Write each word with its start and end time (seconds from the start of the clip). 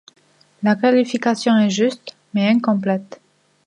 La 0.63 0.75
qualification 0.75 1.55
est 1.59 1.69
juste, 1.69 2.15
mais 2.33 2.47
incomplète. 2.49 3.21